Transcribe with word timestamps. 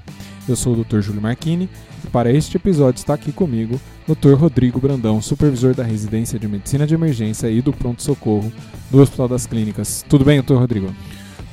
Eu 0.51 0.57
sou 0.57 0.75
o 0.75 0.85
Dr. 0.85 1.01
Júlio 1.01 1.23
Marchini 1.23 1.69
e 2.05 2.09
para 2.09 2.33
este 2.33 2.57
episódio 2.57 2.99
está 2.99 3.15
aqui 3.15 3.31
comigo 3.31 3.81
o 4.09 4.15
Dr. 4.15 4.35
Rodrigo 4.35 4.81
Brandão, 4.81 5.23
supervisor 5.23 5.75
da 5.75 5.85
Residência 5.85 6.41
de 6.41 6.49
Medicina 6.49 6.87
de 6.87 6.93
Emergência 6.93 7.49
e 7.49 7.63
do 7.63 7.73
Pronto 7.73 8.03
Socorro 8.03 8.53
do 8.91 9.01
Hospital 9.01 9.29
das 9.29 9.47
Clínicas. 9.47 10.05
Tudo 10.09 10.25
bem, 10.25 10.43
Dr. 10.43 10.55
Rodrigo? 10.55 10.93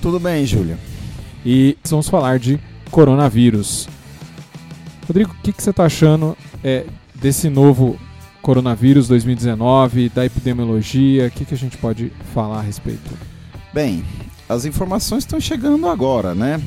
Tudo 0.02 0.20
bem, 0.20 0.46
Júlio. 0.48 0.78
E 1.46 1.78
vamos 1.88 2.10
falar 2.10 2.40
de 2.40 2.60
coronavírus. 2.90 3.88
Rodrigo, 5.08 5.32
o 5.32 5.44
que, 5.44 5.54
que 5.54 5.62
você 5.62 5.70
está 5.70 5.86
achando 5.86 6.36
é, 6.64 6.84
desse 7.14 7.50
novo 7.50 8.00
coronavírus 8.42 9.08
2019, 9.08 10.09
da 10.09 10.26
epidemiologia? 10.26 11.28
O 11.28 11.32
que, 11.32 11.45
que 11.45 11.54
a 11.54 11.58
gente 11.58 11.78
pode 11.78 12.12
falar 12.34 12.59
a 12.59 12.62
respeito? 12.64 13.12
Bem, 13.72 14.04
as 14.50 14.66
informações 14.66 15.23
estão 15.23 15.40
chegando 15.40 15.88
agora, 15.88 16.34
né? 16.34 16.59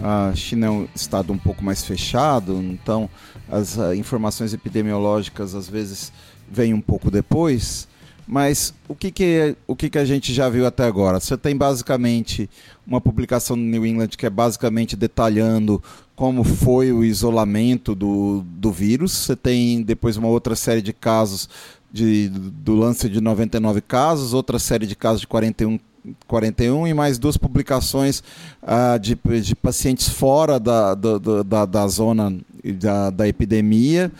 A 0.00 0.32
China 0.34 0.66
é 0.66 0.70
um 0.70 0.88
estado 0.94 1.32
um 1.32 1.38
pouco 1.38 1.64
mais 1.64 1.84
fechado, 1.84 2.54
então 2.62 3.10
as 3.50 3.76
uh, 3.76 3.92
informações 3.94 4.54
epidemiológicas 4.54 5.54
às 5.54 5.68
vezes 5.68 6.12
vêm 6.48 6.72
um 6.72 6.80
pouco 6.80 7.10
depois. 7.10 7.88
Mas 8.30 8.74
o 8.86 8.94
que, 8.94 9.10
que, 9.10 9.56
o 9.66 9.74
que, 9.74 9.88
que 9.88 9.98
a 9.98 10.04
gente 10.04 10.34
já 10.34 10.50
viu 10.50 10.66
até 10.66 10.84
agora? 10.84 11.18
Você 11.18 11.34
tem 11.34 11.56
basicamente 11.56 12.48
uma 12.86 13.00
publicação 13.00 13.56
no 13.56 13.62
New 13.62 13.86
England 13.86 14.08
que 14.08 14.26
é 14.26 14.30
basicamente 14.30 14.94
detalhando 14.94 15.82
como 16.14 16.44
foi 16.44 16.92
o 16.92 17.02
isolamento 17.02 17.94
do, 17.94 18.44
do 18.46 18.70
vírus. 18.70 19.12
Você 19.12 19.34
tem 19.34 19.82
depois 19.82 20.18
uma 20.18 20.28
outra 20.28 20.54
série 20.54 20.82
de 20.82 20.92
casos 20.92 21.48
de, 21.90 22.28
do 22.28 22.74
lance 22.74 23.08
de 23.08 23.18
99 23.18 23.80
casos, 23.80 24.34
outra 24.34 24.58
série 24.58 24.86
de 24.86 24.94
casos 24.94 25.22
de 25.22 25.26
41 25.26 25.78
41 26.26 26.86
e 26.86 26.94
mais 26.94 27.18
duas 27.18 27.36
publicações 27.36 28.22
uh, 28.62 28.98
de, 28.98 29.18
de 29.40 29.54
pacientes 29.54 30.08
fora 30.08 30.58
da, 30.58 30.94
da, 30.94 31.18
da, 31.42 31.66
da 31.66 31.88
zona 31.88 32.36
da, 32.64 33.10
da 33.10 33.28
epidemia 33.28 34.10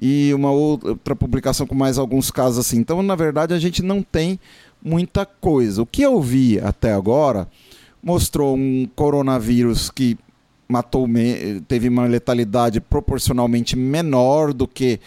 e 0.00 0.32
uma 0.34 0.50
outra 0.50 1.14
publicação 1.14 1.66
com 1.66 1.74
mais 1.74 1.98
alguns 1.98 2.30
casos 2.30 2.58
assim. 2.58 2.78
Então, 2.78 3.02
na 3.02 3.14
verdade, 3.14 3.54
a 3.54 3.58
gente 3.58 3.82
não 3.82 4.02
tem 4.02 4.38
muita 4.82 5.24
coisa. 5.24 5.82
O 5.82 5.86
que 5.86 6.02
eu 6.02 6.20
vi 6.20 6.60
até 6.60 6.92
agora 6.92 7.48
mostrou 8.02 8.56
um 8.56 8.88
coronavírus 8.94 9.90
que 9.90 10.18
matou 10.68 11.08
teve 11.68 11.88
uma 11.88 12.06
letalidade 12.06 12.80
proporcionalmente 12.80 13.76
menor 13.76 14.52
do 14.52 14.66
que 14.66 15.00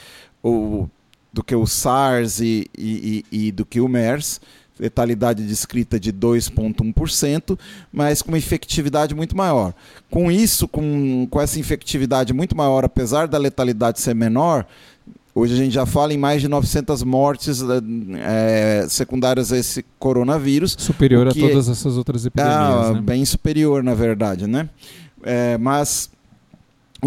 o 0.43 0.87
do 1.31 1.43
que 1.43 1.55
o 1.55 1.67
SARS 1.67 2.39
e, 2.39 2.67
e, 2.75 3.25
e 3.31 3.51
do 3.51 3.63
que 3.63 3.79
o 3.79 3.87
MERS 3.87 4.41
letalidade 4.79 5.45
descrita 5.45 5.99
de 5.99 6.11
2,1%, 6.13 7.57
mas 7.91 8.21
com 8.21 8.29
uma 8.29 8.37
efetividade 8.37 9.15
muito 9.15 9.35
maior. 9.35 9.73
Com 10.09 10.31
isso, 10.31 10.67
com, 10.67 11.27
com 11.29 11.41
essa 11.41 11.59
infectividade 11.59 12.33
muito 12.33 12.55
maior, 12.55 12.85
apesar 12.85 13.27
da 13.27 13.37
letalidade 13.37 13.99
ser 13.99 14.15
menor, 14.15 14.65
Hoje 15.37 15.53
a 15.53 15.57
gente 15.57 15.71
já 15.71 15.85
fala 15.85 16.11
em 16.11 16.17
mais 16.17 16.41
de 16.41 16.47
900 16.47 17.03
mortes 17.03 17.61
é, 18.25 18.87
secundárias 18.89 19.53
a 19.53 19.57
esse 19.59 19.85
coronavírus. 19.99 20.75
Superior 20.79 21.27
a 21.27 21.31
todas 21.31 21.69
essas 21.69 21.95
outras 21.95 22.25
epidemias. 22.25 22.57
Ah, 22.57 22.93
né? 22.93 23.01
Bem 23.01 23.23
superior, 23.23 23.83
na 23.83 23.93
verdade, 23.93 24.47
né? 24.47 24.67
É, 25.21 25.55
mas 25.59 26.09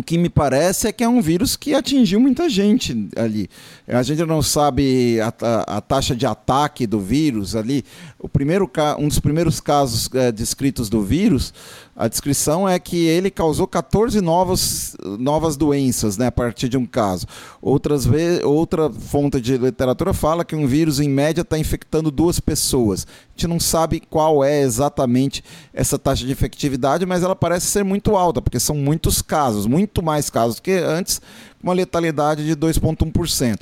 o 0.01 0.03
que 0.03 0.17
me 0.17 0.31
parece 0.31 0.89
é 0.89 0.93
que 0.93 1.05
é 1.05 1.09
um 1.09 1.21
vírus 1.21 1.57
que 1.57 1.75
atingiu 1.75 2.19
muita 2.19 2.49
gente 2.49 3.07
ali. 3.15 3.51
A 3.87 4.03
gente 4.03 4.25
não 4.25 4.41
sabe 4.41 5.21
a, 5.21 5.31
a, 5.43 5.77
a 5.77 5.81
taxa 5.83 6.17
de 6.17 6.25
ataque 6.25 6.87
do 6.87 6.99
vírus 6.99 7.55
ali. 7.55 7.85
O 8.19 8.27
primeiro, 8.27 8.71
um 8.99 9.09
dos 9.09 9.21
primeiros 9.21 9.61
casos 9.61 10.09
é, 10.15 10.33
descritos 10.33 10.89
do 10.89 11.03
vírus, 11.03 11.53
a 12.01 12.09
descrição 12.09 12.67
é 12.67 12.79
que 12.79 13.05
ele 13.05 13.31
causou 13.31 13.67
14 13.67 14.23
novas, 14.23 14.97
novas 15.19 15.55
doenças 15.55 16.17
né, 16.17 16.29
a 16.29 16.33
partir 16.33 16.67
de 16.67 16.79
um 16.79 16.87
caso. 16.87 17.27
Outras 17.61 18.09
outra 18.43 18.89
fonte 18.89 19.39
de 19.39 19.59
literatura 19.59 20.15
fala 20.15 20.43
que 20.43 20.57
um 20.57 20.67
vírus, 20.67 20.99
em 20.99 21.11
média, 21.11 21.43
está 21.43 21.59
infectando 21.59 22.11
duas 22.11 22.41
pessoas. 22.41 23.07
A 23.07 23.33
gente 23.37 23.47
não 23.47 23.61
sabe 23.61 24.01
qual 24.01 24.43
é 24.43 24.63
exatamente 24.63 25.45
essa 25.75 25.99
taxa 25.99 26.25
de 26.25 26.33
efetividade, 26.33 27.05
mas 27.05 27.23
ela 27.23 27.37
parece 27.37 27.67
ser 27.67 27.85
muito 27.85 28.17
alta, 28.17 28.41
porque 28.41 28.59
são 28.59 28.77
muitos 28.77 29.21
casos, 29.21 29.67
muito 29.67 30.03
mais 30.03 30.31
casos 30.31 30.57
do 30.57 30.63
que 30.63 30.73
antes, 30.73 31.21
uma 31.63 31.75
letalidade 31.75 32.47
de 32.47 32.57
2,1%. 32.57 33.59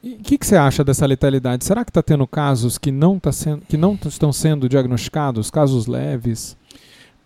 E 0.00 0.14
o 0.14 0.18
que, 0.18 0.38
que, 0.38 0.46
você 0.46 0.54
acha 0.54 0.84
dessa 0.84 1.04
letalidade? 1.06 1.64
Será 1.64 1.84
que 1.84 1.90
está 1.90 2.04
tendo 2.04 2.24
casos 2.24 2.78
que 2.78 2.92
não, 2.92 3.18
tá 3.18 3.32
sendo, 3.32 3.62
que 3.68 3.76
não 3.76 3.98
estão 4.06 4.32
sendo 4.32 4.68
diagnosticados, 4.68 5.50
casos 5.50 5.88
leves? 5.88 6.56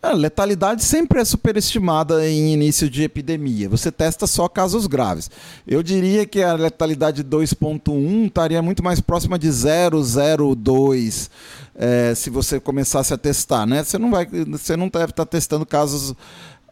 A 0.05 0.13
letalidade 0.13 0.85
sempre 0.85 1.19
é 1.19 1.25
superestimada 1.25 2.29
em 2.29 2.53
início 2.53 2.91
de 2.91 3.03
epidemia. 3.03 3.71
Você 3.71 3.91
testa 3.91 4.27
só 4.27 4.47
casos 4.49 4.87
graves. 4.87 5.31
Eu 5.67 5.83
diria 5.83 6.27
que 6.27 6.43
a 6.43 6.53
letalidade 6.53 7.25
2.1 7.25 8.27
estaria 8.27 8.61
muito 8.61 8.85
mais 8.85 9.01
próxima 9.01 9.39
de 9.39 9.49
0,02 9.49 11.31
é, 11.75 12.15
se 12.15 12.29
você 12.29 12.61
começasse 12.61 13.15
a 13.15 13.17
testar, 13.17 13.65
né? 13.65 13.83
Você 13.83 13.97
não 13.97 14.11
vai, 14.11 14.27
você 14.27 14.77
não 14.77 14.89
deve 14.89 15.11
estar 15.11 15.25
testando 15.25 15.65
casos 15.65 16.15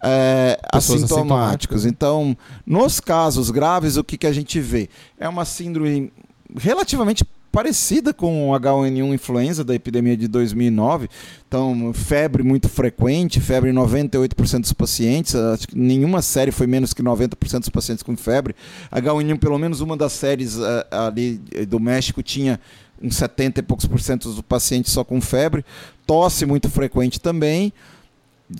é, 0.02 0.60
assintomáticos. 0.70 1.86
Então, 1.86 2.36
nos 2.66 3.00
casos 3.00 3.50
graves, 3.50 3.96
o 3.96 4.04
que, 4.04 4.18
que 4.18 4.26
a 4.26 4.32
gente 4.32 4.60
vê? 4.60 4.90
É 5.18 5.26
uma 5.26 5.46
síndrome 5.46 6.12
relativamente 6.54 7.24
parecida 7.52 8.14
com 8.14 8.50
o 8.50 8.52
H1N1 8.58 9.14
influenza 9.14 9.62
da 9.62 9.74
epidemia 9.74 10.16
de 10.16 10.26
2009. 10.26 11.08
Então, 11.46 11.92
febre 11.92 12.42
muito 12.42 12.66
frequente, 12.68 13.38
febre 13.38 13.70
em 13.70 13.74
98% 13.74 14.60
dos 14.60 14.72
pacientes. 14.72 15.34
Acho 15.34 15.68
que 15.68 15.78
nenhuma 15.78 16.22
série 16.22 16.50
foi 16.50 16.66
menos 16.66 16.94
que 16.94 17.02
90% 17.02 17.60
dos 17.60 17.68
pacientes 17.68 18.02
com 18.02 18.16
febre. 18.16 18.56
H1N1, 18.90 19.38
pelo 19.38 19.58
menos 19.58 19.82
uma 19.82 19.96
das 19.96 20.12
séries 20.12 20.56
uh, 20.56 20.84
ali 20.90 21.38
do 21.68 21.78
México 21.78 22.22
tinha 22.22 22.58
uns 23.02 23.16
70 23.16 23.60
e 23.60 23.62
poucos 23.62 23.84
por 23.84 24.00
cento 24.00 24.30
dos 24.30 24.40
pacientes 24.40 24.90
só 24.90 25.04
com 25.04 25.20
febre. 25.20 25.62
Tosse 26.06 26.46
muito 26.46 26.70
frequente 26.70 27.20
também 27.20 27.72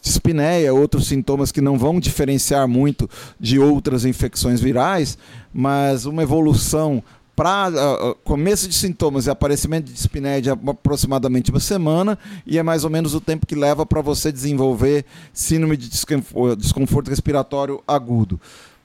dispneia, 0.01 0.73
outros 0.73 1.07
sintomas 1.07 1.53
que 1.53 1.61
não 1.61 1.77
vão 1.77 2.01
diferenciar 2.01 2.67
muito 2.67 3.11
de 3.39 3.59
outras 3.59 4.07
infecções 4.07 4.61
virais, 4.61 5.19
mas 5.53 6.07
uma 6.07 6.23
evolução 6.23 7.03
para 7.35 7.71
uh, 7.71 8.11
uh, 8.11 8.15
começo 8.25 8.69
de 8.69 8.75
sintomas 8.75 9.27
e 9.27 9.31
aparecimento 9.31 9.87
de 9.87 9.93
dispneia 9.93 10.41
de 10.41 10.51
aproximadamente 10.51 11.51
uma 11.51 11.61
semana 11.61 12.19
e 12.47 12.59
é 12.59 12.63
mais 12.63 12.85
ou 12.85 12.91
menos 12.91 13.15
o 13.15 13.21
tempo 13.21 13.47
que 13.47 13.55
leva 13.55 13.87
para 13.87 14.01
você 14.03 14.31
desenvolver 14.31 15.05
síndrome 15.33 15.77
de 15.77 15.89
desconforto 15.89 17.09
respiratório 17.09 17.83
agudo. 17.87 18.41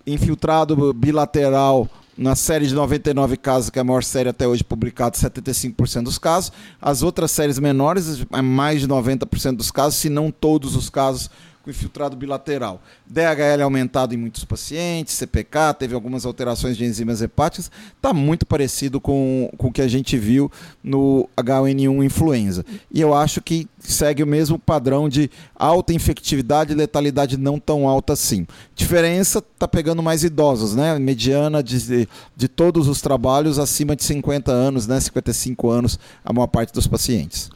Infiltrado 0.05 0.93
bilateral 0.93 1.89
na 2.17 2.35
série 2.35 2.65
de 2.65 2.73
99 2.73 3.37
casos, 3.37 3.69
que 3.69 3.77
é 3.77 3.81
a 3.81 3.85
maior 3.85 4.03
série 4.03 4.29
até 4.29 4.47
hoje 4.47 4.63
publicada, 4.63 5.15
75% 5.15 6.03
dos 6.03 6.17
casos. 6.17 6.51
As 6.81 7.03
outras 7.03 7.29
séries 7.29 7.59
menores, 7.59 8.25
é 8.31 8.41
mais 8.41 8.81
de 8.81 8.87
90% 8.87 9.57
dos 9.57 9.69
casos, 9.69 9.99
se 9.99 10.09
não 10.09 10.31
todos 10.31 10.75
os 10.75 10.89
casos, 10.89 11.29
com 11.67 11.71
infiltrado 11.71 12.15
bilateral. 12.15 12.81
DHL 13.05 13.61
aumentado 13.61 14.13
em 14.13 14.17
muitos 14.17 14.45
pacientes, 14.45 15.13
CPK, 15.15 15.73
teve 15.77 15.93
algumas 15.93 16.25
alterações 16.25 16.77
de 16.77 16.85
enzimas 16.85 17.21
hepáticas, 17.21 17.69
está 17.95 18.13
muito 18.13 18.45
parecido 18.45 19.01
com, 19.01 19.51
com 19.57 19.67
o 19.67 19.71
que 19.71 19.81
a 19.81 19.87
gente 19.87 20.17
viu 20.17 20.49
no 20.81 21.29
H1N1 21.35 22.05
influenza. 22.05 22.65
E 22.89 23.01
eu 23.01 23.13
acho 23.13 23.41
que 23.41 23.67
segue 23.79 24.23
o 24.23 24.27
mesmo 24.27 24.57
padrão 24.57 25.09
de 25.09 25.29
alta 25.55 25.93
infectividade 25.93 26.71
e 26.71 26.75
letalidade 26.75 27.37
não 27.37 27.59
tão 27.59 27.87
alta 27.87 28.13
assim. 28.13 28.47
Diferença 28.73 29.39
está 29.39 29.67
pegando 29.67 30.01
mais 30.01 30.23
idosos, 30.23 30.73
né? 30.73 30.97
Mediana 30.97 31.61
de, 31.61 32.07
de 32.35 32.47
todos 32.47 32.87
os 32.87 33.01
trabalhos 33.01 33.59
acima 33.59 33.95
de 33.95 34.03
50 34.03 34.51
anos, 34.51 34.87
né? 34.87 34.99
55 34.99 35.69
anos, 35.69 35.99
a 36.23 36.31
maior 36.31 36.47
parte 36.47 36.73
dos 36.73 36.87
pacientes. 36.87 37.49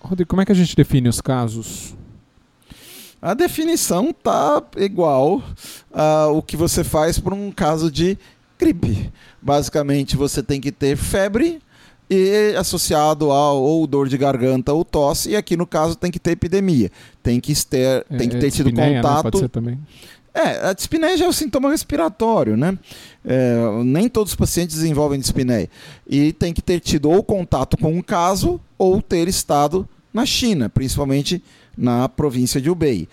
Rodrigo, 0.00 0.28
como 0.28 0.42
é 0.42 0.44
que 0.44 0.52
a 0.52 0.54
gente 0.54 0.76
define 0.76 1.08
os 1.08 1.20
casos? 1.20 1.96
A 3.20 3.34
definição 3.34 4.12
tá 4.12 4.62
igual 4.76 5.42
ao 5.92 6.40
que 6.42 6.56
você 6.56 6.84
faz 6.84 7.18
para 7.18 7.34
um 7.34 7.50
caso 7.50 7.90
de 7.90 8.16
gripe. 8.58 9.12
Basicamente, 9.40 10.16
você 10.16 10.42
tem 10.42 10.60
que 10.60 10.70
ter 10.70 10.96
febre 10.96 11.60
e 12.10 12.54
associado 12.56 13.30
a 13.30 13.52
ou 13.52 13.86
dor 13.86 14.08
de 14.08 14.16
garganta 14.16 14.72
ou 14.72 14.84
tosse, 14.84 15.30
e 15.30 15.36
aqui 15.36 15.56
no 15.56 15.66
caso 15.66 15.94
tem 15.94 16.10
que 16.10 16.18
ter 16.18 16.32
epidemia. 16.32 16.90
Tem 17.22 17.38
que 17.40 17.54
ter, 17.66 18.04
tem 18.04 18.28
que 18.28 18.36
é, 18.36 18.40
ter 18.40 18.50
tido 18.50 18.70
contato. 18.70 19.24
Né? 19.24 19.30
Pode 19.30 19.38
ser 19.38 19.48
também. 19.48 19.78
É, 20.32 20.68
a 20.68 20.72
dispneia 20.72 21.16
já 21.16 21.24
é 21.24 21.28
o 21.28 21.32
sintoma 21.32 21.70
respiratório, 21.70 22.56
né? 22.56 22.78
É, 23.24 23.56
nem 23.84 24.08
todos 24.08 24.32
os 24.32 24.36
pacientes 24.36 24.76
desenvolvem 24.76 25.18
dispneia. 25.18 25.68
E 26.06 26.32
tem 26.32 26.54
que 26.54 26.62
ter 26.62 26.80
tido 26.80 27.10
ou 27.10 27.22
contato 27.22 27.76
com 27.76 27.92
um 27.92 28.02
caso 28.02 28.60
ou 28.78 29.02
ter 29.02 29.26
estado 29.26 29.86
na 30.14 30.24
China, 30.24 30.68
principalmente 30.68 31.42
na 31.78 32.08
província 32.08 32.60
de 32.60 32.68
Hubei. 32.68 33.08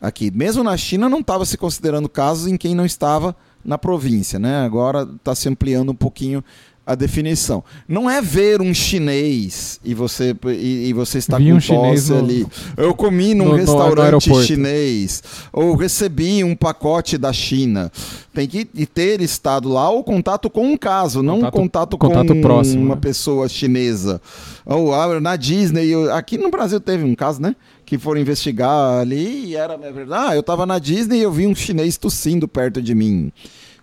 Aqui, 0.00 0.30
mesmo 0.30 0.62
na 0.62 0.76
China, 0.76 1.08
não 1.08 1.20
estava 1.20 1.44
se 1.44 1.58
considerando 1.58 2.08
casos 2.08 2.46
em 2.46 2.56
quem 2.56 2.74
não 2.74 2.86
estava 2.86 3.36
na 3.64 3.76
província, 3.76 4.38
né? 4.38 4.64
Agora 4.64 5.02
está 5.02 5.34
se 5.34 5.48
ampliando 5.48 5.90
um 5.90 5.94
pouquinho 5.94 6.42
a 6.88 6.94
definição. 6.94 7.62
Não 7.86 8.08
é 8.08 8.22
ver 8.22 8.62
um 8.62 8.72
chinês 8.72 9.78
e 9.84 9.92
você, 9.92 10.34
e, 10.46 10.88
e 10.88 10.92
você 10.94 11.18
está 11.18 11.36
Vi 11.36 11.50
com 11.50 11.56
um 11.56 11.60
tosse 11.60 12.14
ali. 12.14 12.46
Eu 12.78 12.94
comi 12.94 13.34
num 13.34 13.50
no, 13.50 13.54
restaurante 13.56 14.30
no 14.30 14.42
chinês 14.42 15.22
ou 15.52 15.76
recebi 15.76 16.42
um 16.42 16.56
pacote 16.56 17.18
da 17.18 17.30
China. 17.30 17.92
Tem 18.32 18.48
que 18.48 18.64
ter 18.64 19.20
estado 19.20 19.68
lá 19.68 19.90
ou 19.90 20.02
contato 20.02 20.48
com 20.48 20.64
um 20.64 20.78
caso, 20.78 21.22
não 21.22 21.42
contato, 21.50 21.98
contato 21.98 22.28
com 22.28 22.40
próximo, 22.40 22.82
uma 22.82 22.94
né? 22.94 23.00
pessoa 23.02 23.46
chinesa. 23.50 24.18
Ou 24.64 24.94
ah, 24.94 25.20
na 25.20 25.36
Disney, 25.36 25.92
aqui 26.10 26.38
no 26.38 26.50
Brasil 26.50 26.80
teve 26.80 27.04
um 27.04 27.14
caso, 27.14 27.42
né? 27.42 27.54
Que 27.84 27.98
foram 27.98 28.18
investigar 28.18 29.00
ali 29.00 29.48
e 29.48 29.56
era 29.56 29.76
verdade. 29.76 30.30
Ah, 30.30 30.34
eu 30.34 30.40
estava 30.40 30.64
na 30.64 30.78
Disney 30.78 31.18
e 31.18 31.22
eu 31.22 31.32
vi 31.32 31.46
um 31.46 31.54
chinês 31.54 31.98
tossindo 31.98 32.48
perto 32.48 32.80
de 32.80 32.94
mim. 32.94 33.30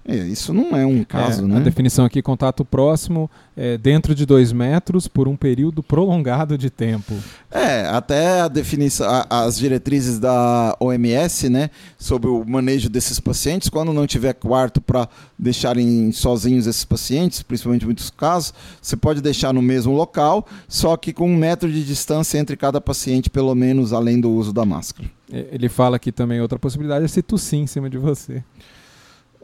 É, 0.07 0.17
isso 0.17 0.53
não 0.53 0.77
é 0.77 0.85
um 0.85 1.03
caso, 1.03 1.43
é, 1.43 1.47
né? 1.47 1.57
A 1.57 1.59
definição 1.59 2.05
aqui, 2.05 2.21
contato 2.21 2.63
próximo, 2.63 3.29
é, 3.57 3.75
dentro 3.75 4.13
de 4.13 4.23
dois 4.23 4.51
metros 4.51 5.07
por 5.07 5.27
um 5.27 5.35
período 5.35 5.81
prolongado 5.81 6.55
de 6.59 6.69
tempo. 6.69 7.15
É, 7.49 7.87
até 7.87 8.41
a 8.41 8.47
definição, 8.47 9.07
a, 9.09 9.45
as 9.45 9.57
diretrizes 9.57 10.19
da 10.19 10.77
OMS, 10.79 11.49
né, 11.49 11.71
sobre 11.97 12.29
o 12.29 12.45
manejo 12.45 12.87
desses 12.87 13.19
pacientes, 13.19 13.67
quando 13.67 13.91
não 13.93 14.05
tiver 14.05 14.33
quarto 14.33 14.79
para 14.79 15.09
deixarem 15.39 16.11
sozinhos 16.11 16.67
esses 16.67 16.85
pacientes, 16.85 17.41
principalmente 17.41 17.81
em 17.81 17.85
muitos 17.85 18.11
casos, 18.11 18.53
você 18.79 18.95
pode 18.95 19.21
deixar 19.21 19.53
no 19.53 19.61
mesmo 19.61 19.93
local, 19.93 20.45
só 20.67 20.95
que 20.95 21.13
com 21.13 21.27
um 21.27 21.35
metro 21.35 21.71
de 21.71 21.83
distância 21.83 22.37
entre 22.37 22.55
cada 22.55 22.79
paciente, 22.79 23.27
pelo 23.27 23.55
menos 23.55 23.91
além 23.91 24.21
do 24.21 24.29
uso 24.29 24.53
da 24.53 24.65
máscara. 24.65 25.09
É, 25.31 25.47
ele 25.51 25.67
fala 25.67 25.95
aqui 25.95 26.11
também 26.11 26.39
outra 26.41 26.59
possibilidade 26.59 27.05
é 27.05 27.07
se 27.07 27.23
tossir 27.23 27.57
em 27.57 27.65
cima 27.65 27.89
de 27.89 27.97
você. 27.97 28.43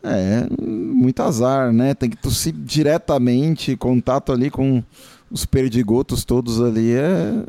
É, 0.04 0.48
muito 0.62 1.22
azar, 1.22 1.72
né? 1.72 1.94
Tem 1.94 2.10
que 2.10 2.18
tossir 2.18 2.54
diretamente, 2.54 3.76
contato 3.78 4.32
ali 4.32 4.50
com 4.50 4.84
os 5.30 5.46
perdigotos 5.46 6.26
todos 6.26 6.60
ali. 6.60 6.94
É, 6.94 7.44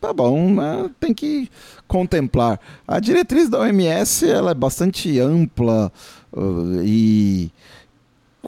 tá 0.00 0.12
bom, 0.12 0.54
né? 0.54 0.90
tem 0.98 1.12
que 1.12 1.50
contemplar. 1.86 2.58
A 2.88 2.98
diretriz 2.98 3.48
da 3.48 3.60
OMS 3.60 4.28
ela 4.28 4.52
é 4.52 4.54
bastante 4.54 5.18
ampla 5.20 5.92
uh, 6.32 6.82
e 6.82 7.50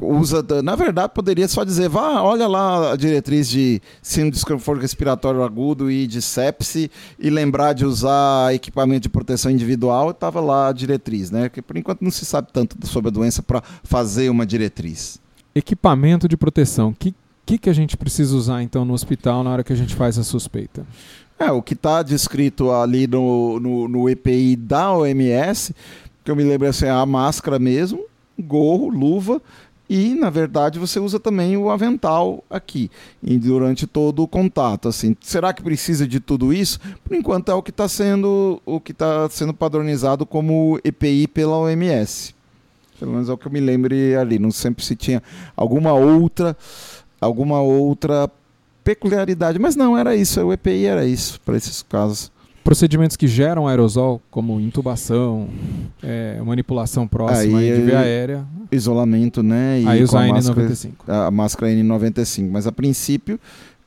usa, 0.01 0.45
na 0.63 0.75
verdade, 0.75 1.13
poderia 1.15 1.47
só 1.47 1.65
dizer, 1.65 1.89
vá, 1.89 2.23
olha 2.23 2.47
lá 2.47 2.93
a 2.93 2.97
diretriz 2.97 3.49
de 3.49 3.81
síndrome 4.01 4.31
de 4.31 4.37
desconforto 4.37 4.81
respiratório 4.81 5.43
agudo 5.43 5.91
e 5.91 6.07
de 6.07 6.23
sepse 6.23 6.91
e 7.19 7.31
lembrar 7.31 7.73
de 7.73 7.85
usar 7.85 8.55
equipamento 8.55 9.03
de 9.03 9.09
proteção 9.09 9.51
individual, 9.51 10.11
estava 10.11 10.41
lá 10.41 10.69
a 10.69 10.73
diretriz, 10.73 11.31
né? 11.31 11.49
Porque 11.49 11.63
por 11.63 11.77
enquanto 11.77 12.03
não 12.03 12.11
se 12.11 12.25
sabe 12.25 12.49
tanto 12.53 12.77
sobre 12.87 13.09
a 13.09 13.13
doença 13.13 13.43
para 13.43 13.63
fazer 13.85 14.31
uma 14.31 14.47
diretriz. 14.47 15.21
Equipamento 15.55 16.27
de 16.27 16.37
proteção, 16.37 16.89
o 16.91 16.95
que, 16.95 17.15
que, 17.45 17.59
que 17.59 17.69
a 17.69 17.75
gente 17.75 17.97
precisa 17.97 18.35
usar 18.35 18.63
então 18.63 18.85
no 18.85 18.95
hospital 18.95 19.45
na 19.45 19.51
hora 19.51 19.65
que 19.65 19.73
a 19.73 19.77
gente 19.77 19.95
faz 19.95 20.19
a 20.19 20.25
suspeita? 20.25 20.87
É, 21.39 21.51
o 21.51 21.61
que 21.61 21.75
está 21.75 22.03
descrito 22.03 22.71
ali 22.71 23.07
no, 23.07 23.59
no, 23.59 23.89
no 23.89 24.09
EPI 24.09 24.57
da 24.57 24.93
OMS, 24.93 25.75
que 26.25 26.31
eu 26.31 26.37
me 26.37 26.45
lembro 26.45 26.69
assim, 26.69 26.87
é 26.87 26.91
a 26.91 27.05
máscara 27.05 27.59
mesmo, 27.59 28.05
gorro, 28.39 28.89
luva, 28.89 29.43
e, 29.95 30.15
na 30.15 30.31
verdade, 30.31 30.79
você 30.79 30.99
usa 30.99 31.21
também 31.21 31.55
o 31.55 31.71
avental 31.71 32.43
aqui, 32.49 32.91
durante 33.23 33.87
todo 33.87 34.23
o 34.23 34.27
contato. 34.27 34.89
Assim, 34.89 35.15
será 35.21 35.53
que 35.53 35.63
precisa 35.63 36.09
de 36.09 36.19
tudo 36.19 36.51
isso? 36.51 36.81
Por 37.05 37.15
enquanto 37.15 37.51
é 37.51 37.55
o 37.55 37.63
que 37.63 37.69
está 37.69 37.87
sendo 37.87 38.63
o 38.65 38.81
que 38.81 38.93
está 38.93 39.29
sendo 39.29 39.53
padronizado 39.53 40.25
como 40.25 40.81
EPI 40.83 41.29
pela 41.29 41.59
OMS. 41.59 42.35
Pelo 42.99 43.13
menos 43.13 43.29
é 43.29 43.35
o 43.35 43.37
que 43.37 43.47
eu 43.47 43.53
me 43.53 43.61
lembre 43.61 44.17
ali. 44.17 44.39
Não 44.39 44.51
sempre 44.51 44.83
se 44.83 44.97
tinha 44.97 45.23
alguma 45.55 45.93
outra, 45.93 46.57
alguma 47.21 47.61
outra 47.61 48.31
peculiaridade, 48.83 49.59
mas 49.59 49.77
não 49.77 49.99
era 49.99 50.17
isso. 50.17 50.41
O 50.41 50.55
EPI 50.55 50.87
era 50.87 51.05
isso 51.05 51.39
para 51.43 51.55
esses 51.55 51.83
casos. 51.83 52.32
Procedimentos 52.65 53.17
que 53.17 53.27
geram 53.27 53.67
aerosol, 53.67 54.21
como 54.31 54.61
intubação, 54.61 55.49
é, 56.03 56.41
manipulação 56.45 57.09
próxima 57.09 57.59
aí, 57.59 57.75
de 57.75 57.83
via 57.83 57.99
aérea. 58.01 58.47
Isolamento, 58.71 59.43
né? 59.43 59.81
E 59.81 59.89
aí 59.89 60.03
usar 60.03 60.23
a 60.23 60.29
N95. 60.29 60.93
A, 61.09 61.31
máscara 61.31 61.73
N95. 61.73 62.49
Mas 62.51 62.67
a 62.67 62.73
princípio 62.73 63.39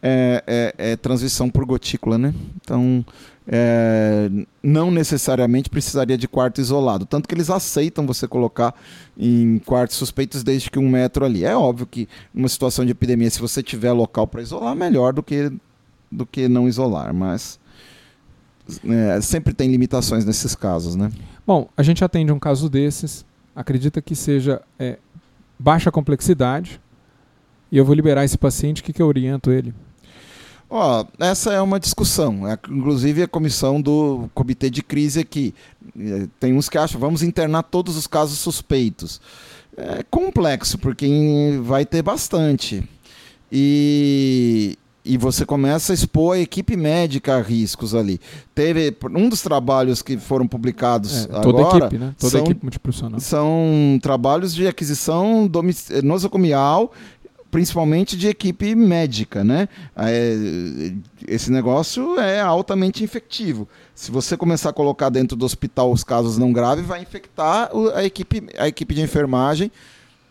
é, 0.03 0.43
é, 0.45 0.91
é 0.91 0.95
transição 0.95 1.49
por 1.49 1.65
gotícula, 1.65 2.17
né? 2.17 2.33
Então, 2.61 3.03
é, 3.47 4.29
não 4.61 4.89
necessariamente 4.89 5.69
precisaria 5.69 6.17
de 6.17 6.27
quarto 6.27 6.59
isolado. 6.59 7.05
Tanto 7.05 7.27
que 7.27 7.35
eles 7.35 7.49
aceitam 7.49 8.05
você 8.05 8.27
colocar 8.27 8.73
em 9.17 9.59
quartos 9.59 9.97
suspeitos 9.97 10.43
desde 10.43 10.69
que 10.69 10.79
um 10.79 10.89
metro 10.89 11.25
ali. 11.25 11.43
É 11.43 11.55
óbvio 11.55 11.85
que 11.85 12.07
numa 12.33 12.49
situação 12.49 12.85
de 12.85 12.91
epidemia, 12.91 13.29
se 13.29 13.39
você 13.39 13.61
tiver 13.61 13.91
local 13.91 14.27
para 14.27 14.41
isolar, 14.41 14.75
melhor 14.75 15.13
do 15.13 15.23
que, 15.23 15.51
do 16.11 16.25
que 16.25 16.47
não 16.47 16.67
isolar. 16.67 17.13
Mas 17.13 17.59
é, 18.83 19.21
sempre 19.21 19.53
tem 19.53 19.69
limitações 19.71 20.25
nesses 20.25 20.55
casos, 20.55 20.95
né? 20.95 21.11
Bom, 21.45 21.69
a 21.75 21.83
gente 21.83 22.03
atende 22.03 22.31
um 22.31 22.39
caso 22.39 22.69
desses, 22.69 23.25
acredita 23.55 24.01
que 24.01 24.15
seja 24.15 24.61
é, 24.79 24.97
baixa 25.59 25.91
complexidade, 25.91 26.81
e 27.71 27.77
eu 27.77 27.85
vou 27.85 27.95
liberar 27.95 28.23
esse 28.23 28.37
paciente, 28.37 28.81
o 28.81 28.83
que, 28.83 28.93
que 28.93 29.01
eu 29.01 29.07
oriento 29.07 29.51
ele? 29.51 29.73
Ó, 30.69 31.05
essa 31.19 31.53
é 31.53 31.61
uma 31.61 31.79
discussão. 31.79 32.47
É, 32.47 32.57
inclusive 32.69 33.23
a 33.23 33.27
comissão 33.27 33.81
do 33.81 34.29
comitê 34.33 34.69
de 34.69 34.81
crise 34.81 35.19
aqui. 35.19 35.53
É, 35.97 36.27
tem 36.39 36.53
uns 36.53 36.69
que 36.69 36.77
acham, 36.77 36.99
vamos 36.99 37.21
internar 37.21 37.63
todos 37.63 37.95
os 37.95 38.07
casos 38.07 38.39
suspeitos. 38.39 39.21
É 39.77 40.03
complexo, 40.03 40.77
porque 40.77 41.59
vai 41.63 41.85
ter 41.85 42.01
bastante. 42.01 42.87
E 43.51 44.77
e 45.05 45.17
você 45.17 45.45
começa 45.45 45.93
a 45.93 45.95
expor 45.95 46.35
a 46.35 46.39
equipe 46.39 46.75
médica 46.75 47.35
a 47.35 47.41
riscos 47.41 47.93
ali. 47.93 48.19
Teve 48.55 48.95
um 49.11 49.29
dos 49.29 49.41
trabalhos 49.41 50.01
que 50.01 50.17
foram 50.17 50.47
publicados 50.47 51.25
é, 51.25 51.41
toda 51.41 51.61
agora. 51.61 51.85
Equipe, 51.85 51.97
né? 51.97 52.15
Toda 52.17 52.31
são, 52.31 52.41
equipe 52.41 52.63
multiprofissional. 52.63 53.19
São 53.19 53.99
trabalhos 54.01 54.53
de 54.55 54.67
aquisição 54.67 55.49
nosocomial 56.03 56.91
principalmente 57.51 58.17
de 58.17 58.27
equipe 58.27 58.75
médica, 58.75 59.41
né? 59.41 59.69
É, 59.95 60.91
esse 61.25 61.49
negócio 61.49 62.19
é 62.19 62.41
altamente 62.41 63.01
infectivo. 63.01 63.65
Se 63.93 64.11
você 64.11 64.35
começar 64.35 64.71
a 64.71 64.73
colocar 64.73 65.07
dentro 65.07 65.37
do 65.37 65.45
hospital 65.45 65.89
os 65.89 66.03
casos 66.03 66.37
não 66.37 66.51
graves, 66.51 66.85
vai 66.85 67.01
infectar 67.01 67.69
a 67.93 68.03
equipe, 68.03 68.43
a 68.57 68.67
equipe 68.67 68.93
de 68.93 69.01
enfermagem 69.01 69.71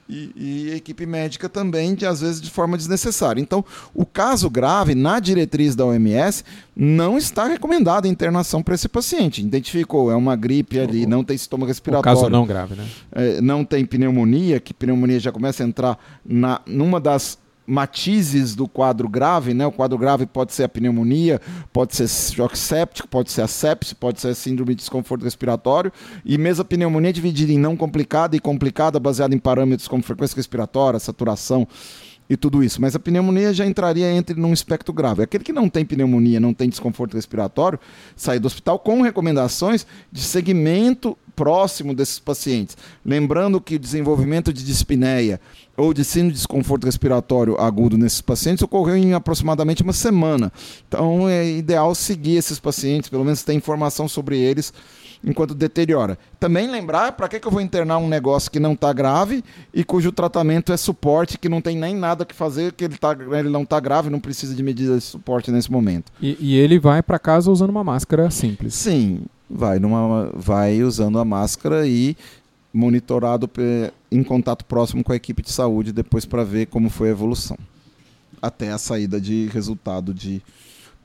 e, 0.09 0.33
e, 0.37 0.71
equipe 0.75 1.07
médica 1.07 1.49
também, 1.49 1.95
de, 1.95 2.07
às 2.07 2.21
vezes 2.21 2.41
de 2.41 2.51
forma 2.51 2.77
desnecessária. 2.77 3.41
Então, 3.41 3.65
o 3.95 4.05
caso 4.05 4.51
grave, 4.51 4.95
na 4.95 5.19
diretriz 5.21 5.75
da 5.75 5.85
OMS, 5.87 6.45
não 6.77 7.17
está 7.17 7.47
recomendada 7.47 8.07
internação 8.07 8.63
para 8.63 8.75
esse 8.75 8.89
paciente. 8.89 9.41
Identificou, 9.41 10.11
é 10.11 10.17
uma 10.17 10.37
gripe 10.37 10.79
ali, 10.79 11.07
não 11.07 11.25
tem 11.25 11.37
estômago 11.37 11.69
respiratório. 11.69 12.19
O 12.19 12.23
caso 12.23 12.31
não 12.31 12.47
grave, 12.47 12.75
né? 12.75 12.87
É, 13.13 13.41
não 13.41 13.65
tem 13.65 13.85
pneumonia, 13.85 14.61
que 14.61 14.75
pneumonia 14.75 15.19
já 15.19 15.33
começa 15.33 15.63
a 15.63 15.67
entrar 15.67 15.99
na, 16.25 16.61
numa 16.67 17.01
das 17.01 17.39
matizes 17.67 18.55
do 18.55 18.69
quadro 18.69 19.09
grave, 19.09 19.55
né? 19.55 19.67
O 19.67 19.73
quadro 19.73 19.97
grave 19.97 20.27
pode 20.27 20.53
ser 20.53 20.65
a 20.65 20.69
pneumonia, 20.69 21.41
pode 21.73 21.97
ser 21.97 22.09
choque 22.09 22.59
séptico, 22.59 23.09
pode 23.09 23.31
ser 23.31 23.43
a 23.43 23.49
sepse, 23.49 23.95
pode 23.95 24.21
ser 24.21 24.29
a 24.29 24.35
síndrome 24.35 24.75
de 24.75 24.81
desconforto 24.81 25.25
respiratório, 25.25 25.93
e 26.25 26.37
mesmo 26.37 26.63
a 26.63 26.65
pneumonia 26.65 27.11
é 27.11 27.13
dividida 27.13 27.53
em 27.53 27.59
não 27.59 27.77
complicada 27.77 28.37
e 28.37 28.41
complicada, 28.41 29.01
baseada 29.01 29.35
em 29.35 29.39
parâmetros 29.39 29.89
como 29.89 30.03
frequência 30.03 30.37
respiratória, 30.37 30.99
saturação 30.99 31.67
e 32.29 32.37
tudo 32.37 32.63
isso. 32.63 32.81
Mas 32.81 32.95
a 32.95 32.99
pneumonia 32.99 33.53
já 33.53 33.67
entraria 33.67 34.11
entre 34.11 34.39
num 34.39 34.53
espectro 34.53 34.93
grave. 34.93 35.23
Aquele 35.23 35.45
que 35.45 35.53
não 35.53 35.69
tem 35.69 35.85
pneumonia, 35.85 36.41
não 36.41 36.55
tem 36.55 36.69
desconforto 36.69 37.15
respiratório, 37.15 37.79
sai 38.17 38.39
do 38.39 38.47
hospital 38.47 38.79
com 38.79 39.03
recomendações 39.03 39.87
de 40.11 40.21
segmento 40.21 41.17
próximo 41.35 41.95
desses 41.95 42.19
pacientes. 42.19 42.77
Lembrando 43.05 43.61
que 43.61 43.77
o 43.77 43.79
desenvolvimento 43.79 44.53
de 44.53 44.65
dispneia 44.65 45.41
ou 45.77 45.93
de 45.93 46.05
síndrome 46.05 46.33
de 46.33 46.39
desconforto 46.39 46.85
respiratório 46.85 47.61
agudo 47.61 47.99
nesses 47.99 48.21
pacientes 48.21 48.63
ocorreu 48.63 48.97
em 48.97 49.15
aproximadamente 49.15 49.83
uma 49.83 49.93
semana. 49.93 50.53
Então 50.87 51.29
é 51.29 51.47
ideal 51.47 51.95
seguir 51.95 52.37
esses 52.37 52.59
pacientes, 52.61 53.09
pelo 53.09 53.25
menos 53.25 53.43
ter 53.43 53.55
informação 53.55 54.09
sobre 54.09 54.39
eles 54.39 54.73
enquanto 55.25 55.55
deteriora. 55.55 56.19
Também 56.39 56.71
lembrar 56.71 57.13
para 57.13 57.29
que, 57.29 57.41
que 57.41 57.47
eu 57.47 57.51
vou 57.51 57.61
internar 57.61 57.99
um 57.99 58.09
negócio 58.09 58.51
que 58.51 58.61
não 58.61 58.75
está 58.75 58.93
grave 58.93 59.43
e 59.73 59.83
cujo 59.83 60.13
tratamento 60.13 60.73
é 60.73 60.77
suporte, 60.77 61.39
que 61.39 61.49
não 61.49 61.61
tem 61.61 61.77
nem 61.77 61.97
nada 61.97 62.25
que 62.25 62.35
fazer, 62.35 62.73
que 62.73 62.85
ele, 62.85 62.97
tá, 62.97 63.17
ele 63.39 63.49
não 63.49 63.63
está 63.63 63.81
grave, 63.81 64.11
não 64.11 64.21
precisa 64.21 64.55
de 64.55 64.63
medidas 64.63 65.03
de 65.03 65.09
suporte 65.09 65.51
nesse 65.51 65.73
momento. 65.73 66.13
E, 66.21 66.37
e 66.39 66.57
ele 66.57 66.79
vai 66.79 67.03
para 67.03 67.19
casa 67.19 67.51
usando 67.51 67.71
uma 67.71 67.85
máscara 67.85 68.31
simples. 68.31 68.75
Sim, 68.75 69.23
vai, 69.49 69.79
numa, 69.79 70.31
vai 70.35 70.83
usando 70.83 71.19
a 71.19 71.25
máscara 71.25 71.87
e 71.87 72.17
monitorado 72.73 73.49
em 74.11 74.23
contato 74.23 74.65
próximo 74.65 75.05
com 75.05 75.13
a 75.13 75.17
equipe 75.17 75.43
de 75.43 75.53
saúde 75.53 75.93
depois 75.93 76.25
para 76.25 76.45
ver 76.45 76.67
como 76.67 76.91
foi 76.91 77.09
a 77.09 77.13
evolução. 77.13 77.57
Até 78.43 78.71
a 78.71 78.79
saída 78.79 79.21
de 79.21 79.49
resultado 79.53 80.13
de 80.13 80.43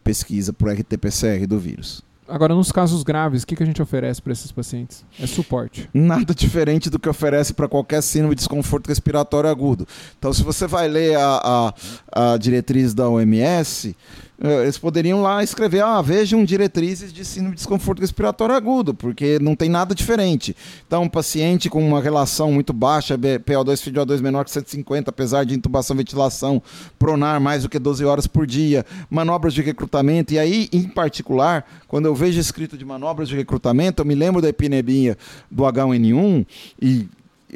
pesquisa 0.03 0.51
por 0.51 0.69
RT-PCR 0.69 1.45
do 1.47 1.59
vírus. 1.59 2.03
Agora, 2.29 2.53
nos 2.53 2.71
casos 2.71 3.01
graves, 3.01 3.41
o 3.41 3.47
que, 3.47 3.55
que 3.55 3.63
a 3.63 3.65
gente 3.65 3.81
oferece 3.81 4.21
para 4.21 4.31
esses 4.31 4.51
pacientes? 4.51 5.03
É 5.19 5.25
suporte. 5.25 5.89
Nada 5.91 6.33
diferente 6.33 6.89
do 6.89 6.99
que 6.99 7.09
oferece 7.09 7.53
para 7.53 7.67
qualquer 7.67 8.03
síndrome 8.03 8.35
de 8.35 8.39
desconforto 8.39 8.87
respiratório 8.87 9.49
agudo. 9.49 9.87
Então, 10.17 10.31
se 10.31 10.43
você 10.43 10.67
vai 10.67 10.87
ler 10.87 11.17
a, 11.17 11.73
a, 12.13 12.33
a 12.33 12.37
diretriz 12.37 12.93
da 12.93 13.09
OMS, 13.09 13.95
eles 14.41 14.77
poderiam 14.77 15.21
lá 15.21 15.43
escrever, 15.43 15.83
ah, 15.83 16.01
vejam 16.01 16.45
diretrizes 16.45 17.11
de 17.11 17.25
síndrome 17.25 17.55
de 17.55 17.59
desconforto 17.59 17.99
respiratório 17.99 18.55
agudo, 18.55 18.93
porque 18.93 19.37
não 19.39 19.53
tem 19.53 19.69
nada 19.69 19.93
diferente. 19.93 20.55
Então, 20.87 21.03
um 21.03 21.09
paciente 21.09 21.69
com 21.69 21.85
uma 21.85 22.01
relação 22.01 22.51
muito 22.51 22.71
baixa, 22.71 23.17
PO2 23.17 23.91
FiO2 23.91 24.21
menor 24.21 24.45
que 24.45 24.51
150, 24.51 25.09
apesar 25.09 25.43
de 25.43 25.55
intubação 25.55 25.95
ventilação, 25.95 26.61
pronar 26.97 27.41
mais 27.41 27.63
do 27.63 27.69
que 27.69 27.77
12 27.77 28.05
horas 28.05 28.27
por 28.27 28.47
dia, 28.47 28.85
manobras 29.09 29.53
de 29.53 29.61
recrutamento, 29.61 30.33
e 30.33 30.39
aí, 30.39 30.69
em 30.71 30.83
particular, 30.83 31.65
quando 31.87 32.05
eu 32.05 32.15
vejo 32.15 32.39
escrito 32.39 32.77
de 32.77 32.85
manobras 32.85 33.27
de 33.27 33.35
recrutamento, 33.35 34.01
eu 34.01 34.05
me 34.05 34.15
lembro 34.15 34.41
da 34.41 34.47
epidemia 34.47 35.17
do 35.51 35.63
H1N1 35.63 36.45
e 36.81 37.07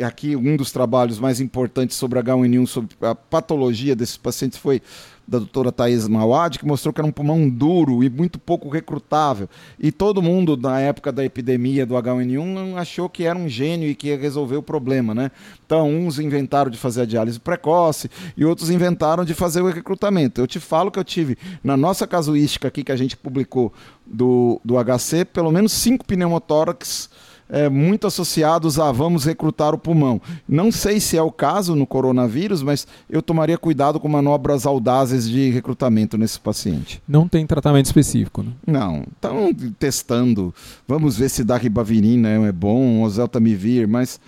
aqui 0.02 0.36
um 0.36 0.56
dos 0.56 0.72
trabalhos 0.72 1.20
mais 1.20 1.40
importantes 1.40 1.98
sobre 1.98 2.20
H1N1, 2.20 2.68
sobre 2.68 2.96
a 3.02 3.14
patologia 3.14 3.96
desses 3.96 4.18
pacientes 4.18 4.58
foi 4.58 4.82
da 5.28 5.38
doutora 5.38 5.72
Thais 5.72 6.08
Mawad, 6.08 6.60
que 6.60 6.66
mostrou 6.66 6.94
que 6.94 7.00
era 7.00 7.08
um 7.08 7.12
pulmão 7.12 7.50
duro 7.50 8.04
e 8.04 8.10
muito 8.10 8.38
pouco 8.38 8.68
recrutável. 8.68 9.48
E 9.80 9.92
todo 9.92 10.22
mundo, 10.22 10.58
na 10.58 10.80
época 10.80 11.12
da 11.12 11.24
epidemia 11.24 11.86
do 11.86 11.94
H1N1, 11.96 12.76
achou 12.76 13.08
que 13.08 13.24
era 13.24 13.38
um 13.38 13.48
gênio 13.48 13.90
e 13.90 13.96
que 13.96 14.08
ia 14.08 14.18
resolver 14.18 14.58
o 14.58 14.64
problema. 14.64 15.16
Né? 15.16 15.32
Então, 15.66 15.90
uns 15.90 16.20
inventaram 16.20 16.70
de 16.70 16.78
fazer 16.78 17.04
a 17.04 17.06
diálise 17.06 17.40
precoce 17.40 18.10
e 18.36 18.44
outros 18.44 18.70
inventaram 18.70 19.24
de 19.24 19.34
fazer 19.34 19.62
o 19.62 19.70
recrutamento. 19.70 20.42
Eu 20.42 20.48
te 20.48 20.60
falo 20.60 20.92
que 20.92 21.00
eu 21.00 21.04
tive, 21.04 21.38
na 21.64 21.78
nossa 21.78 22.06
casuística 22.06 22.68
aqui 22.68 22.84
que 22.84 22.92
a 22.92 22.98
gente 22.98 23.16
publicou 23.16 23.72
do, 24.06 24.60
do 24.64 24.76
HC, 24.76 25.26
pelo 25.26 25.52
menos 25.52 25.72
cinco 25.72 26.06
pneumotórax 26.06 27.10
é, 27.54 27.70
muito 27.70 28.08
associados 28.08 28.80
a 28.80 28.92
vamos 28.92 29.26
recrutar 29.26 29.76
o 29.76 29.78
pulmão. 29.78 30.20
Não 30.50 30.72
sei 30.72 31.00
se 31.00 31.16
é 31.16 31.22
o 31.22 31.32
caso 31.32 31.76
no 31.76 31.86
coronavírus, 31.86 32.64
mas 32.64 32.88
eu 33.08 33.22
tomaria 33.22 33.60
cuidado 33.60 34.00
com 34.00 34.10
manobras 34.10 34.66
audazes 34.66 35.30
de 35.30 35.52
recrutamento 35.52 36.18
nesse 36.18 36.40
paciente. 36.40 37.00
Não 37.08 37.28
tem 37.28 37.46
tratamento 37.46 37.86
específico, 37.86 38.42
né? 38.42 38.52
Não. 38.66 39.04
Estão 39.14 39.54
testando. 39.78 40.52
Vamos 40.88 41.16
ver 41.16 41.30
se 41.30 41.44
da 41.44 41.56
ribavirina 41.56 42.28
é 42.28 42.52
bom, 42.52 43.02
ou 43.02 43.10
zeltamivir, 43.12 43.88
mas 43.88 44.20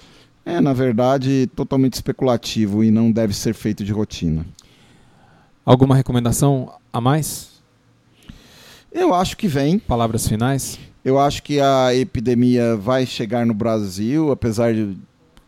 é, 0.46 0.62
na 0.62 0.72
verdade, 0.72 1.50
totalmente 1.56 1.94
especulativo 1.96 2.84
e 2.84 2.92
não 2.92 3.12
deve 3.12 3.34
ser 3.34 3.56
feito 3.56 3.84
de 3.84 3.92
rotina. 3.92 4.46
Alguma 5.66 5.96
recomendação 5.96 6.72
a 6.94 7.02
mais? 7.02 7.50
Eu 8.92 9.16
acho 9.16 9.36
que 9.36 9.48
vem. 9.48 9.80
Palavras 9.80 10.28
finais? 10.28 10.78
Eu 11.06 11.20
acho 11.20 11.44
que 11.44 11.60
a 11.60 11.94
epidemia 11.94 12.76
vai 12.76 13.06
chegar 13.06 13.46
no 13.46 13.54
Brasil, 13.54 14.32
apesar 14.32 14.74
de 14.74 14.98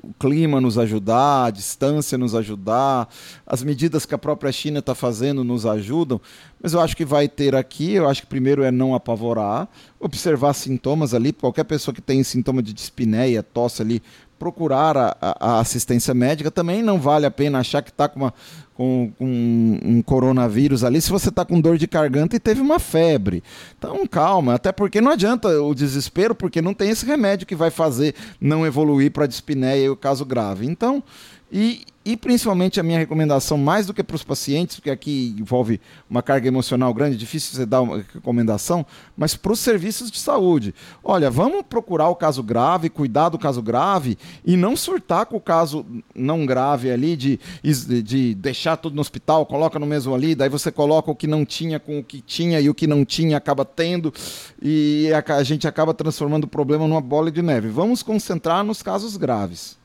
o 0.04 0.14
clima 0.20 0.62
nos 0.62 0.78
ajudar, 0.78 1.46
a 1.46 1.50
distância 1.50 2.16
nos 2.16 2.36
ajudar, 2.36 3.10
as 3.44 3.64
medidas 3.64 4.06
que 4.06 4.14
a 4.14 4.20
própria 4.20 4.52
China 4.52 4.78
está 4.78 4.94
fazendo 4.94 5.44
nos 5.44 5.66
ajudam, 5.66 6.22
mas 6.62 6.74
eu 6.74 6.80
acho 6.80 6.96
que 6.96 7.04
vai 7.04 7.28
ter 7.28 7.56
aqui. 7.56 7.94
Eu 7.94 8.08
acho 8.08 8.22
que 8.22 8.28
primeiro 8.28 8.64
é 8.64 8.72
não 8.72 8.94
apavorar, 8.94 9.68
observar 10.00 10.54
sintomas 10.54 11.16
ali. 11.16 11.34
Qualquer 11.34 11.64
pessoa 11.64 11.94
que 11.94 12.02
tem 12.02 12.24
sintoma 12.24 12.62
de 12.62 12.72
dispneia, 12.72 13.42
tosse 13.42 13.82
ali, 13.82 14.02
procurar 14.38 14.96
a, 14.98 15.16
a, 15.22 15.60
assistência 15.60 16.14
médica. 16.14 16.52
Também 16.52 16.82
não 16.82 17.00
vale 17.00 17.26
a 17.26 17.32
pena 17.32 17.60
achar 17.60 17.82
que 17.82 17.90
está 17.90 18.08
com, 18.08 18.20
uma, 18.20 18.34
com, 18.74 19.12
com 19.18 19.80
um 19.84 20.02
coronavírus 20.02 20.84
ali 20.84 21.02
se 21.02 21.10
você 21.10 21.30
está 21.30 21.44
com 21.44 21.60
dor 21.60 21.78
de 21.78 21.88
garganta 21.88 22.36
e 22.36 22.40
teve 22.40 22.62
uma 22.62 22.80
febre. 22.80 23.44
Então, 23.78 24.06
calma, 24.08 24.56
até 24.56 24.72
porque 24.72 25.02
não 25.02 25.12
adianta 25.12 25.48
o 25.62 25.74
desespero, 25.74 26.36
porque 26.36 26.62
não 26.62 26.74
tem 26.74 26.90
esse 26.90 27.06
remédio 27.06 27.48
que 27.48 27.56
vai 27.56 27.70
fazer 27.70 28.16
não 28.40 28.66
evoluir 28.66 29.12
para 29.12 29.26
a 29.26 29.28
dispneia 29.28 29.86
e 29.86 29.90
o 29.90 29.96
caso 29.96 30.26
grave. 30.26 30.66
Então, 30.66 31.04
e, 31.52 31.86
e 32.08 32.16
principalmente 32.16 32.80
a 32.80 32.84
minha 32.84 32.98
recomendação, 32.98 33.58
mais 33.58 33.86
do 33.86 33.94
que 33.94 34.02
para 34.02 34.16
os 34.16 34.24
pacientes, 34.24 34.78
porque 34.78 34.90
aqui 34.90 35.36
envolve 35.38 35.82
uma 36.10 36.24
carga 36.24 36.48
emocional 36.48 36.94
grande, 36.94 37.18
difícil 37.18 37.54
você 37.54 37.66
dar 37.66 37.82
uma 37.82 37.98
recomendação, 37.98 38.86
mas 39.18 39.36
para 39.36 39.52
os 39.52 39.60
serviços 39.60 40.10
de 40.10 40.18
saúde. 40.18 40.74
Olha, 41.04 41.30
vamos 41.30 41.64
procurar 41.64 42.08
o 42.08 42.16
caso 42.16 42.42
grave, 42.42 42.90
cuidar 42.90 43.28
do 43.28 43.38
caso 43.38 43.62
grave 43.62 44.18
e 44.46 44.56
não 44.56 44.78
surtar 44.78 45.26
com 45.26 45.36
o 45.36 45.42
caso 45.42 45.86
não 46.16 46.46
grave 46.46 46.90
ali, 46.90 47.18
de, 47.18 47.42
de 47.62 48.34
deixar 48.36 48.78
tudo 48.78 48.96
no 48.96 49.02
hospital, 49.02 49.46
coloca 49.46 49.78
no 49.78 49.86
mesmo 49.86 50.16
ali, 50.16 50.34
daí 50.34 50.48
você 50.48 50.72
coloca 50.72 51.12
o 51.12 51.16
que 51.16 51.28
não 51.28 51.44
tinha 51.44 51.78
com 51.78 52.00
o 52.00 52.04
que 52.04 52.22
tinha 52.22 52.62
e 52.62 52.70
o 52.70 52.74
que 52.74 52.88
não 52.88 53.04
tinha 53.04 53.36
acaba 53.36 53.66
tendo 53.66 54.14
e 54.62 55.12
a, 55.12 55.36
a 55.36 55.44
gente 55.44 55.68
acaba 55.68 55.94
transformando 55.94 56.46
o 56.46 56.48
problema 56.48 56.88
numa 56.88 57.02
bola 57.02 57.30
de 57.30 57.42
neve. 57.42 57.68
Vamos 57.68 58.02
concentrar 58.02 58.64
nos 58.64 58.82
casos 58.82 59.18
graves. 59.18 59.78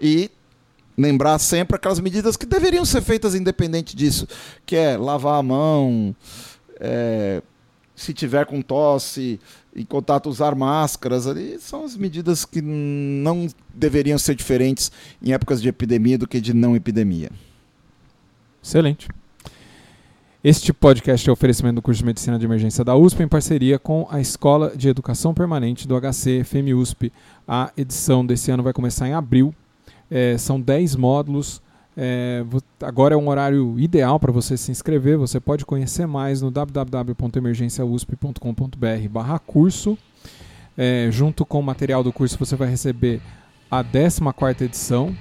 E 0.00 0.32
lembrar 1.00 1.38
sempre 1.38 1.76
aquelas 1.76 2.00
medidas 2.00 2.36
que 2.36 2.46
deveriam 2.46 2.84
ser 2.84 3.02
feitas 3.02 3.34
independente 3.34 3.96
disso, 3.96 4.26
que 4.66 4.76
é 4.76 4.96
lavar 4.96 5.38
a 5.38 5.42
mão, 5.42 6.14
é, 6.78 7.42
se 7.94 8.14
tiver 8.14 8.46
com 8.46 8.62
tosse, 8.62 9.40
em 9.74 9.84
contato 9.84 10.28
usar 10.28 10.54
máscaras, 10.54 11.26
ali 11.26 11.58
são 11.60 11.84
as 11.84 11.96
medidas 11.96 12.44
que 12.44 12.60
não 12.62 13.46
deveriam 13.74 14.18
ser 14.18 14.34
diferentes 14.34 14.90
em 15.22 15.32
épocas 15.32 15.60
de 15.60 15.68
epidemia 15.68 16.18
do 16.18 16.26
que 16.26 16.40
de 16.40 16.52
não 16.52 16.74
epidemia. 16.74 17.30
Excelente. 18.62 19.08
Este 20.42 20.72
podcast 20.72 21.28
é 21.28 21.32
oferecimento 21.32 21.74
do 21.74 21.82
curso 21.82 21.98
de 21.98 22.06
Medicina 22.06 22.38
de 22.38 22.46
Emergência 22.46 22.82
da 22.82 22.96
USP 22.96 23.22
em 23.22 23.28
parceria 23.28 23.78
com 23.78 24.08
a 24.10 24.20
Escola 24.20 24.74
de 24.74 24.88
Educação 24.88 25.34
Permanente 25.34 25.86
do 25.86 25.94
HC 26.00 26.44
FEMI 26.44 26.72
USP. 26.72 27.12
A 27.46 27.70
edição 27.76 28.24
desse 28.24 28.50
ano 28.50 28.62
vai 28.62 28.72
começar 28.72 29.06
em 29.06 29.12
abril 29.12 29.54
é, 30.10 30.36
são 30.36 30.60
10 30.60 30.96
módulos. 30.96 31.62
É, 31.96 32.44
agora 32.82 33.14
é 33.14 33.18
um 33.18 33.28
horário 33.28 33.78
ideal 33.78 34.18
para 34.18 34.32
você 34.32 34.56
se 34.56 34.70
inscrever. 34.70 35.18
Você 35.18 35.38
pode 35.38 35.64
conhecer 35.64 36.06
mais 36.06 36.42
no 36.42 36.50
www.emergenciausp.com.br 36.50 39.08
barra 39.10 39.38
curso. 39.38 39.96
É, 40.76 41.08
junto 41.10 41.44
com 41.44 41.60
o 41.60 41.62
material 41.62 42.02
do 42.02 42.12
curso 42.12 42.36
você 42.38 42.56
vai 42.56 42.68
receber 42.68 43.20
a 43.70 43.84
14 43.84 44.64
edição 44.64 45.14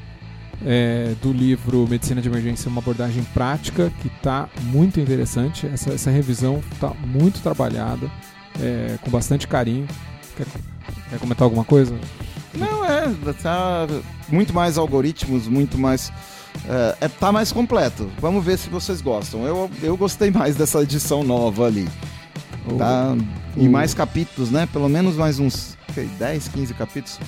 é, 0.66 1.14
do 1.22 1.32
livro 1.32 1.88
Medicina 1.88 2.22
de 2.22 2.30
Emergência, 2.30 2.70
uma 2.70 2.82
abordagem 2.82 3.24
prática, 3.34 3.92
que 4.02 4.08
está 4.08 4.50
muito 4.64 5.00
interessante. 5.00 5.68
Essa, 5.68 5.94
essa 5.94 6.10
revisão 6.10 6.62
está 6.72 6.94
muito 7.06 7.42
trabalhada, 7.42 8.10
é, 8.62 8.98
com 9.02 9.10
bastante 9.10 9.48
carinho. 9.48 9.88
Quer, 10.36 10.46
quer 11.10 11.20
comentar 11.20 11.44
alguma 11.44 11.64
coisa? 11.64 11.98
Não, 12.60 12.86
é. 12.86 13.14
Tá 13.42 13.88
muito 14.30 14.54
mais 14.54 14.78
algoritmos, 14.78 15.48
muito 15.48 15.78
mais. 15.78 16.12
É, 16.68 17.06
é, 17.06 17.08
tá 17.08 17.32
mais 17.32 17.52
completo. 17.52 18.10
Vamos 18.20 18.44
ver 18.44 18.58
se 18.58 18.70
vocês 18.70 19.02
gostam. 19.02 19.46
Eu, 19.46 19.70
eu 19.82 19.96
gostei 19.96 20.30
mais 20.32 20.56
dessa 20.56 20.82
edição 20.82 21.24
nova 21.24 21.66
ali. 21.66 21.88
Tá? 22.78 23.16
E 23.58 23.68
mais 23.68 23.94
capítulos, 23.94 24.52
né? 24.52 24.68
Pelo 24.72 24.88
menos 24.88 25.16
mais 25.16 25.40
uns 25.40 25.78
okay, 25.90 26.08
10, 26.20 26.48
15 26.50 26.74
capítulos. 26.74 27.20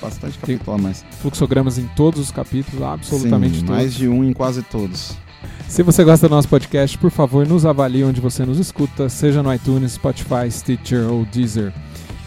Bastante 0.00 0.38
capítulo 0.38 0.76
a 0.76 0.78
mais. 0.78 1.04
Fluxogramas 1.20 1.78
em 1.78 1.86
todos 1.96 2.20
os 2.20 2.30
capítulos, 2.30 2.82
absolutamente 2.82 3.60
Sim, 3.60 3.66
todos. 3.66 3.76
Mais 3.76 3.94
de 3.94 4.08
um 4.08 4.24
em 4.24 4.32
quase 4.32 4.62
todos. 4.62 5.16
Se 5.68 5.82
você 5.82 6.04
gosta 6.04 6.28
do 6.28 6.34
nosso 6.34 6.48
podcast, 6.48 6.98
por 6.98 7.10
favor, 7.10 7.46
nos 7.46 7.64
avalie 7.64 8.04
onde 8.04 8.20
você 8.20 8.44
nos 8.44 8.58
escuta, 8.58 9.08
seja 9.08 9.42
no 9.42 9.52
iTunes, 9.54 9.92
Spotify, 9.92 10.50
Stitcher 10.50 11.10
ou 11.10 11.24
Deezer. 11.24 11.72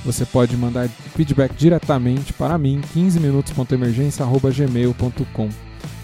Você 0.05 0.25
pode 0.25 0.55
mandar 0.55 0.87
feedback 0.87 1.53
diretamente 1.55 2.31
para 2.31 2.57
mim, 2.57 2.79
15minutos.emergência.gmail.com. 2.93 5.49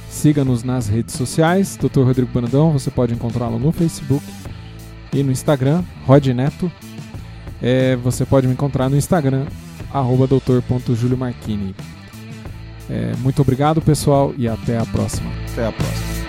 Siga-nos 0.10 0.64
nas 0.64 0.88
redes 0.88 1.16
sociais, 1.16 1.78
Dr. 1.78 2.02
Rodrigo 2.02 2.32
Brandão, 2.34 2.72
você 2.72 2.92
pode 2.92 3.14
encontrá-lo 3.14 3.60
no 3.60 3.72
Facebook 3.72 4.26
e 5.14 5.24
no 5.24 5.32
Instagram, 5.32 5.84
Rod 6.06 6.28
Neto. 6.28 6.70
É, 7.62 7.96
você 7.96 8.26
pode 8.26 8.48
me 8.48 8.54
encontrar 8.54 8.90
no 8.90 8.98
Instagram, 8.98 9.46
arroba 9.94 10.26
doutor.juliomarchini. 10.26 11.76
É, 12.90 13.14
muito 13.20 13.42
obrigado, 13.42 13.82
pessoal, 13.82 14.34
e 14.38 14.48
até 14.48 14.78
a 14.78 14.86
próxima. 14.86 15.30
Até 15.52 15.68
a 15.68 15.72
próxima. 15.72 16.21